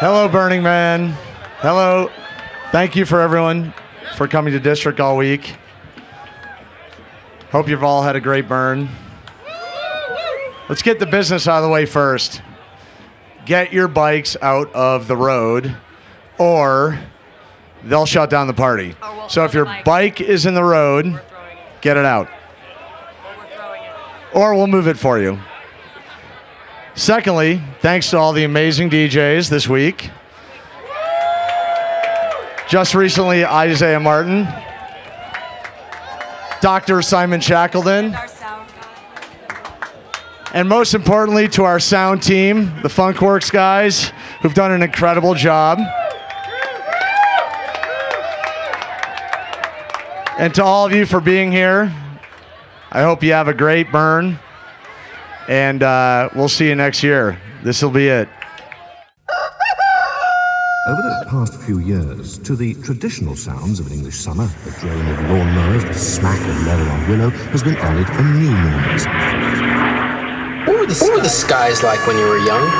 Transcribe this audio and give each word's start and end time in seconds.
Hello, 0.00 0.28
Burning 0.28 0.62
Man. 0.62 1.08
Hello. 1.58 2.10
Thank 2.72 2.96
you 2.96 3.04
for 3.04 3.20
everyone 3.20 3.74
for 4.16 4.26
coming 4.26 4.52
to 4.54 4.58
District 4.58 4.98
all 4.98 5.16
week. 5.18 5.56
Hope 7.50 7.68
you've 7.68 7.84
all 7.84 8.02
had 8.02 8.16
a 8.16 8.20
great 8.20 8.48
burn. 8.48 8.88
Let's 10.70 10.80
get 10.80 11.00
the 11.00 11.06
business 11.06 11.46
out 11.46 11.58
of 11.58 11.64
the 11.64 11.68
way 11.68 11.84
first. 11.84 12.40
Get 13.44 13.74
your 13.74 13.88
bikes 13.88 14.38
out 14.40 14.72
of 14.72 15.06
the 15.06 15.16
road, 15.18 15.76
or 16.38 16.98
they'll 17.84 18.06
shut 18.06 18.30
down 18.30 18.46
the 18.46 18.54
party. 18.54 18.94
We'll 19.02 19.28
So 19.28 19.44
if 19.44 19.52
your 19.52 19.66
bike. 19.84 20.22
is 20.22 20.46
in 20.46 20.54
the 20.54 20.64
road, 20.64 21.20
get 21.82 21.98
it 21.98 22.06
out, 22.06 22.28
or 24.32 24.54
we'll 24.54 24.66
move 24.66 24.86
it 24.88 24.96
for 24.96 25.18
you. 25.18 25.38
Secondly, 27.00 27.62
thanks 27.78 28.10
to 28.10 28.18
all 28.18 28.34
the 28.34 28.44
amazing 28.44 28.90
DJs 28.90 29.48
this 29.48 29.66
week. 29.66 30.10
Just 32.68 32.94
recently, 32.94 33.42
Isaiah 33.42 33.98
Martin, 33.98 34.46
Dr. 36.60 37.00
Simon 37.00 37.40
Shackleton, 37.40 38.14
and 40.52 40.68
most 40.68 40.92
importantly, 40.92 41.48
to 41.48 41.64
our 41.64 41.80
sound 41.80 42.22
team, 42.22 42.66
the 42.82 42.88
Funkworks 42.88 43.50
guys, 43.50 44.12
who've 44.42 44.52
done 44.52 44.70
an 44.70 44.82
incredible 44.82 45.32
job. 45.32 45.78
And 50.38 50.54
to 50.54 50.62
all 50.62 50.84
of 50.84 50.92
you 50.92 51.06
for 51.06 51.22
being 51.22 51.50
here, 51.50 51.90
I 52.92 53.00
hope 53.00 53.22
you 53.22 53.32
have 53.32 53.48
a 53.48 53.54
great 53.54 53.90
burn. 53.90 54.38
And 55.50 55.82
uh, 55.82 56.28
we'll 56.36 56.48
see 56.48 56.68
you 56.68 56.76
next 56.76 57.02
year. 57.02 57.36
This 57.64 57.82
will 57.82 57.90
be 57.90 58.06
it. 58.06 58.28
Over 60.86 61.02
the 61.02 61.26
past 61.28 61.60
few 61.62 61.80
years, 61.80 62.38
to 62.38 62.54
the 62.54 62.74
traditional 62.82 63.34
sounds 63.34 63.80
of 63.80 63.88
an 63.88 63.92
English 63.94 64.14
summer, 64.14 64.46
the 64.46 64.70
drone 64.78 65.06
of 65.08 65.18
lawn 65.28 65.52
mowers, 65.56 65.84
the 65.84 65.94
smack 65.94 66.38
of 66.38 66.66
leather 66.66 66.88
on 66.88 67.10
willow, 67.10 67.30
has 67.50 67.64
been 67.64 67.74
added 67.78 68.06
a 68.08 68.22
new 68.38 68.54
noise. 68.54 69.06
What 70.68 70.78
were, 70.78 70.86
the, 70.86 70.94
what 71.02 71.16
were 71.16 71.22
the 71.22 71.28
skies 71.28 71.82
like 71.82 72.06
when 72.06 72.16
you 72.16 72.28
were 72.28 72.38
young? 72.46 72.70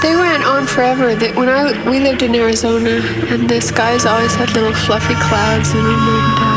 They 0.00 0.16
went 0.16 0.44
on 0.44 0.66
forever. 0.66 1.14
They, 1.14 1.32
when 1.34 1.50
I 1.50 1.88
we 1.90 2.00
lived 2.00 2.22
in 2.22 2.34
Arizona, 2.34 3.00
and 3.28 3.50
the 3.50 3.60
skies 3.60 4.06
always 4.06 4.34
had 4.34 4.50
little 4.54 4.72
fluffy 4.72 5.14
clouds 5.28 5.70
in 5.72 5.84
them, 5.84 6.08
and 6.08 6.38
uh, 6.40 6.53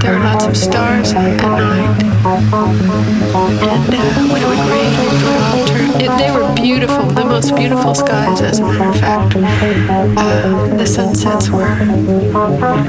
there 0.00 0.12
were 0.12 0.24
lots 0.24 0.44
of 0.44 0.56
stars 0.56 1.12
at 1.12 1.36
night. 1.40 2.02
And 2.24 3.94
uh, 3.94 4.04
when 4.30 4.42
it 4.42 4.48
would 4.48 4.64
rain, 4.70 4.92
it 4.94 5.10
would 5.12 5.42
all 5.42 5.66
turn. 5.66 5.90
It, 6.00 6.10
they 6.18 6.30
were 6.30 6.54
beautiful, 6.54 7.06
the 7.06 7.24
most 7.24 7.54
beautiful 7.56 7.94
skies, 7.94 8.40
as 8.40 8.58
a 8.58 8.62
matter 8.62 8.88
of 8.90 8.96
fact. 9.00 9.36
Uh, 9.36 10.76
the 10.76 10.86
sunsets 10.86 11.50
were 11.50 11.74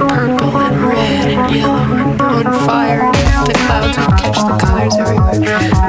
purple 0.08 0.58
and 0.58 0.82
red 0.88 1.30
and 1.30 1.56
yellow 1.56 1.96
and 1.96 2.22
on 2.22 2.44
fire. 2.66 3.12
The 3.46 3.54
clouds 3.54 3.98
would 3.98 4.18
catch 4.20 4.38
the 4.38 4.58
colors 4.66 4.96
everywhere. 4.98 5.40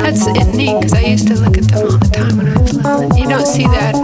That's 0.00 0.26
neat 0.54 0.80
because 0.80 0.94
I 0.94 1.00
used 1.00 1.28
to 1.28 1.34
look 1.34 1.58
at 1.58 1.64
them 1.64 1.82
all 1.82 1.98
the 1.98 2.08
time 2.08 2.36
when 2.36 2.48
I 2.48 2.60
was 2.60 2.72
little. 2.74 3.16
You 3.18 3.28
don't 3.28 3.46
see 3.46 3.64
that. 3.64 3.94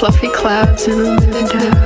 Fluffy 0.00 0.28
clouds 0.28 0.88
in 0.88 0.96
the 0.96 1.50
and 1.52 1.79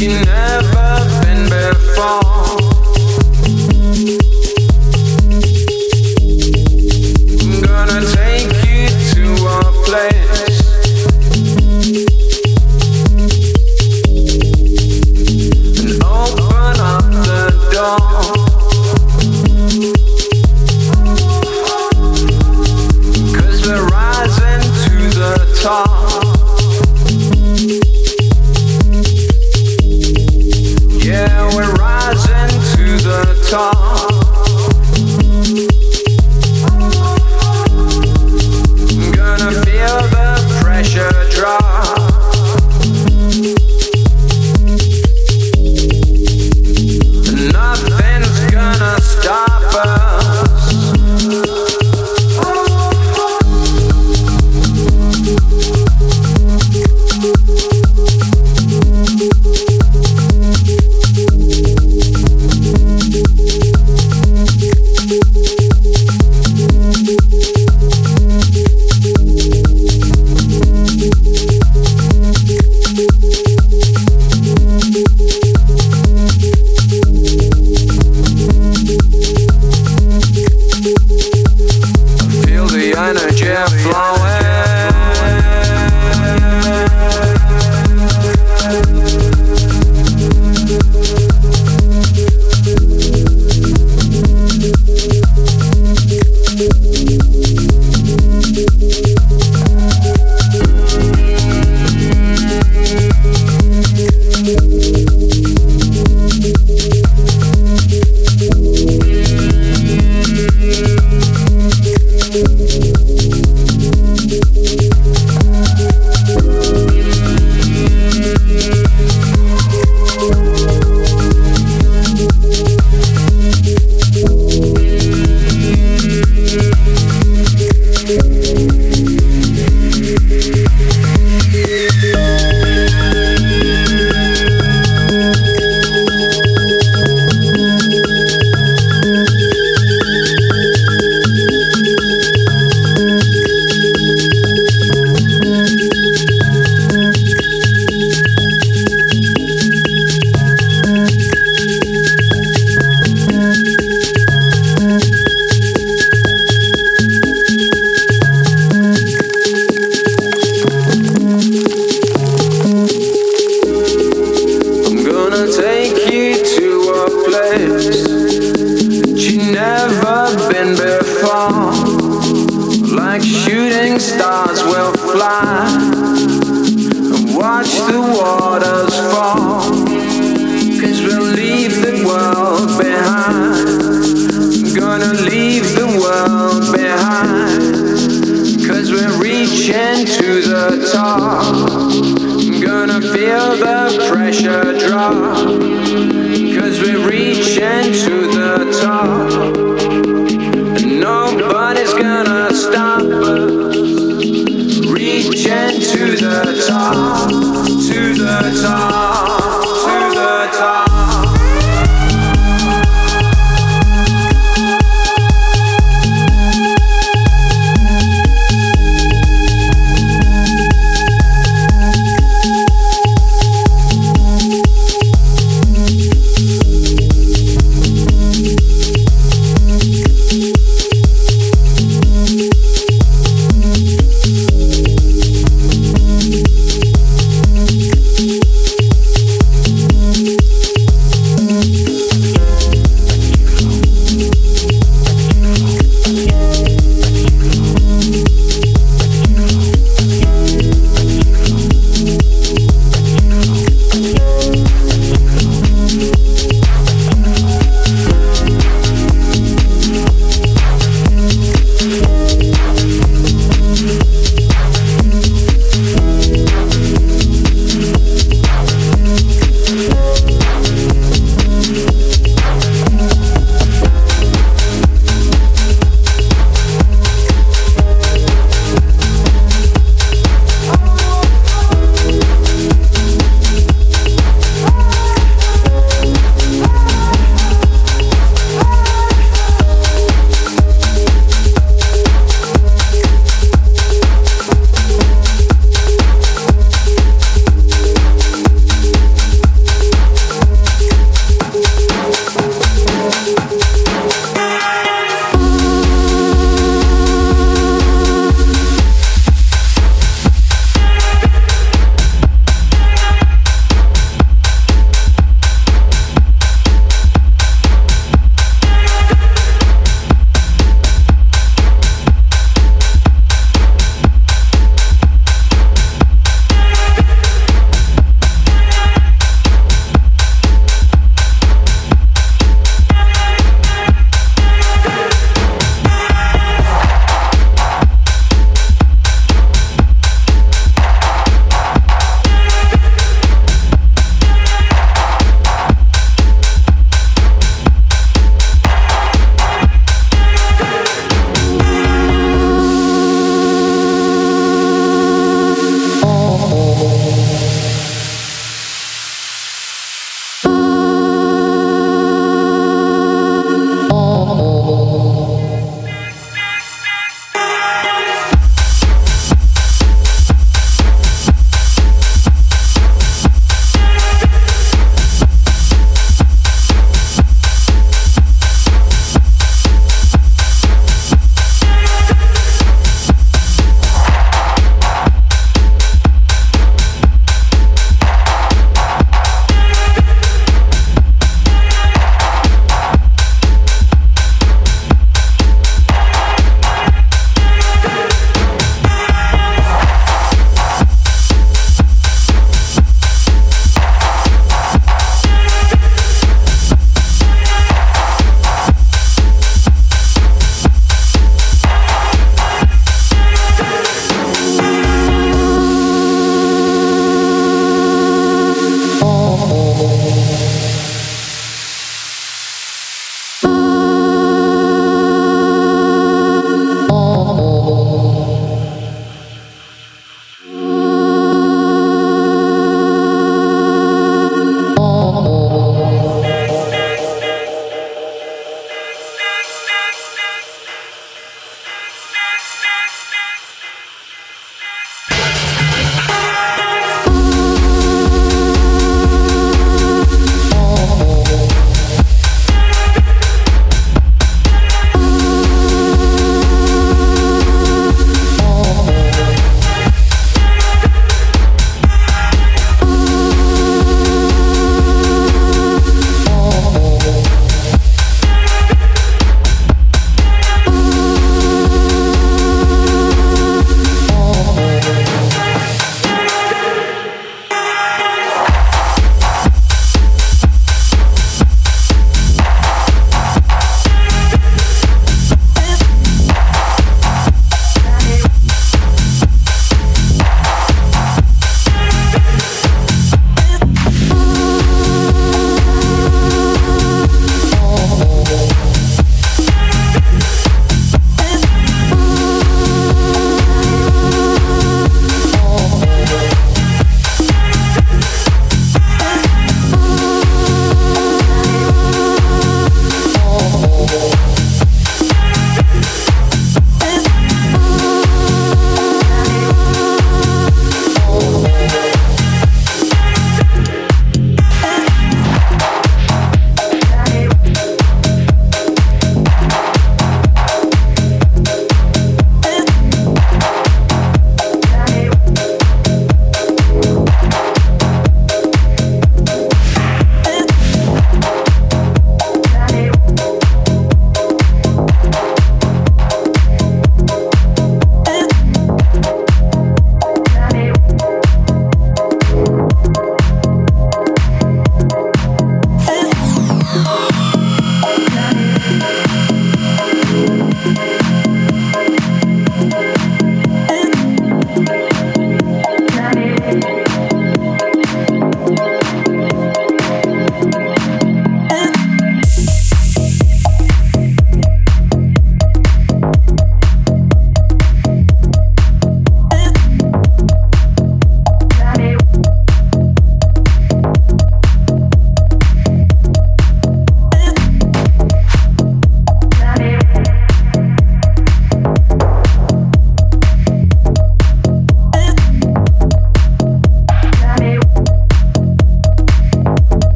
she 0.00 0.08
never 0.08 1.20
been 1.20 1.44
before. 1.50 2.59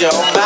show. 0.00 0.39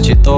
te 0.00 0.14
toca 0.16 0.37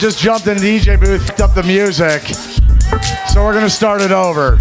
Just 0.00 0.18
jumped 0.18 0.46
in 0.46 0.56
the 0.56 0.62
DJ 0.62 0.98
booth, 0.98 1.26
picked 1.26 1.42
up 1.42 1.52
the 1.52 1.62
music. 1.62 2.22
So 3.34 3.44
we're 3.44 3.52
gonna 3.52 3.68
start 3.68 4.00
it 4.00 4.12
over. 4.12 4.58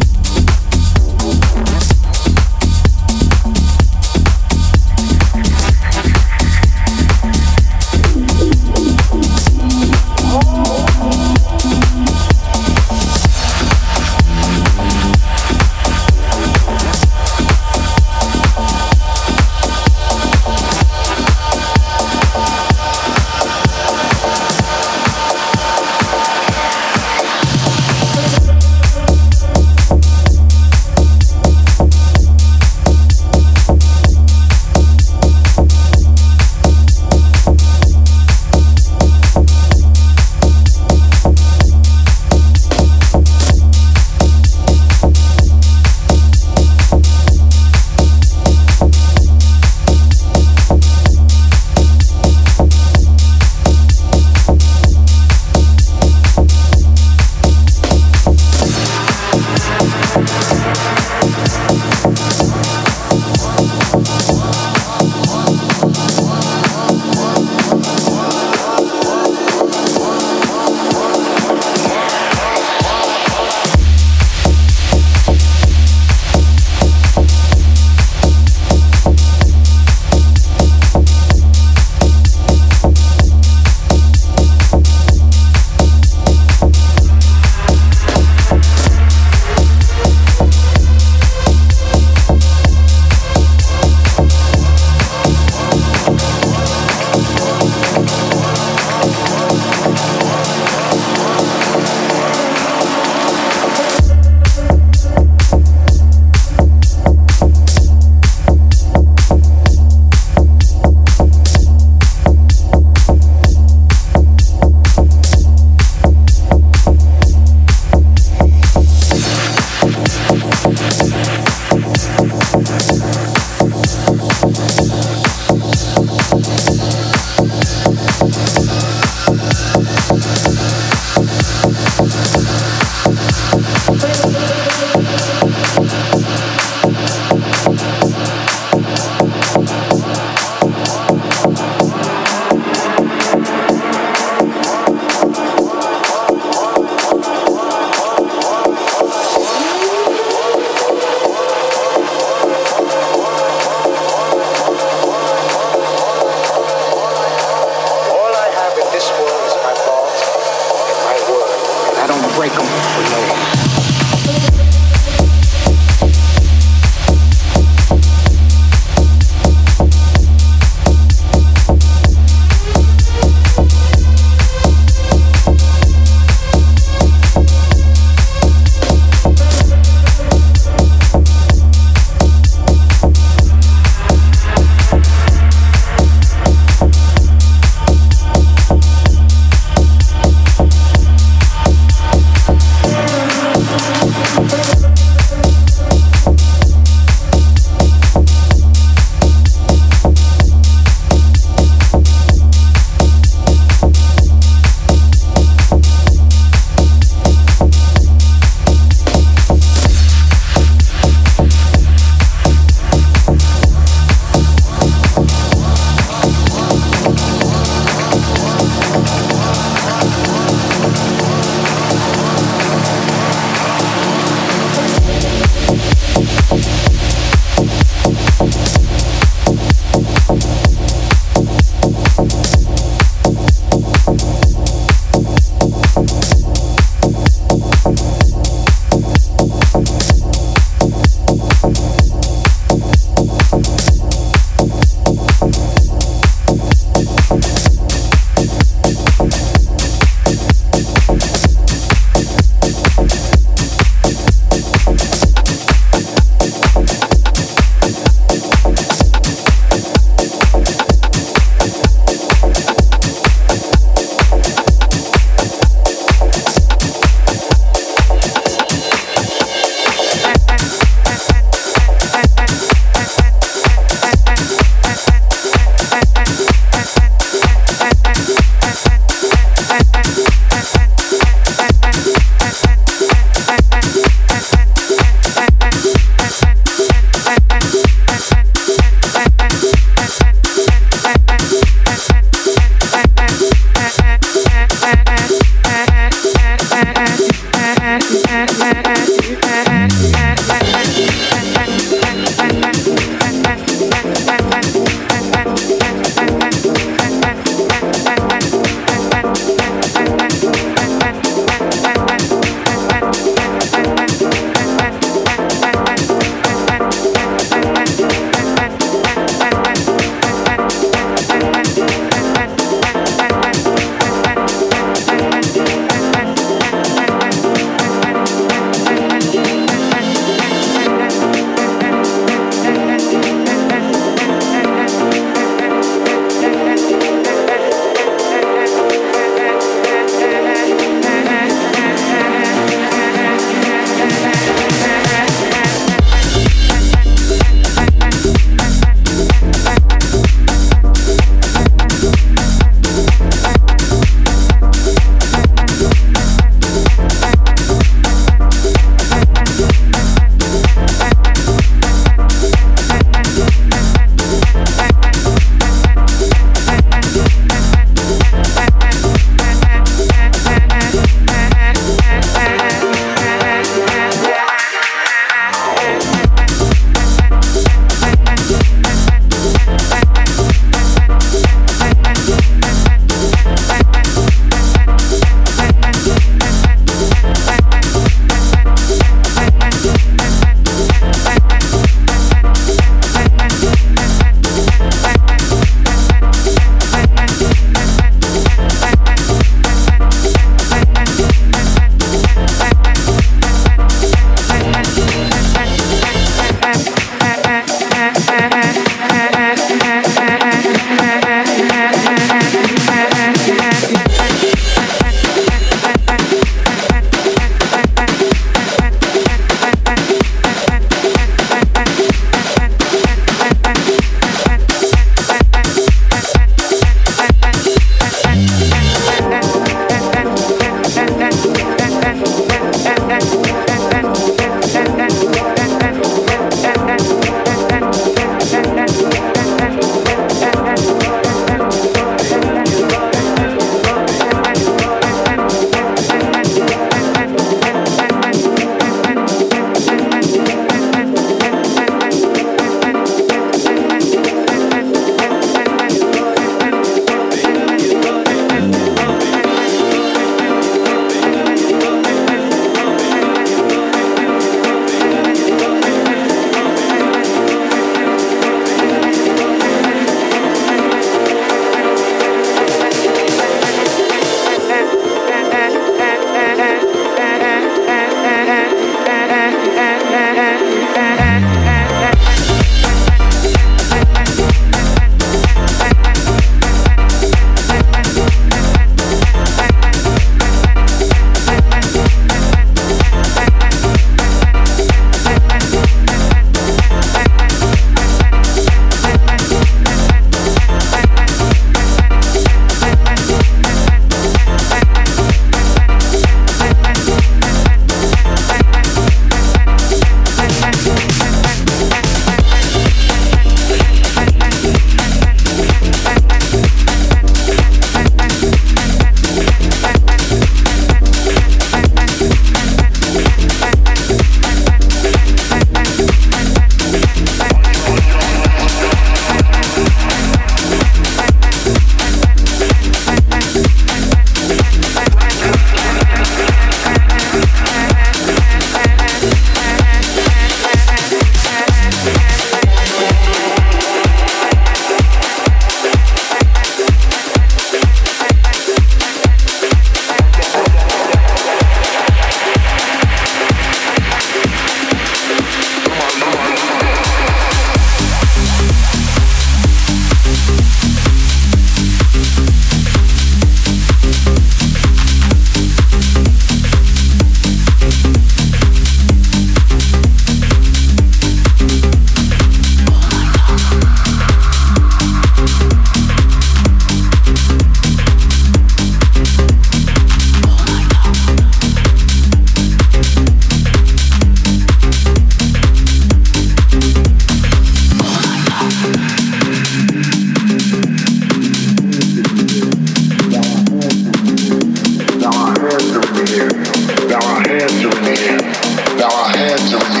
Thank 599.61 599.95
you. 599.95 600.00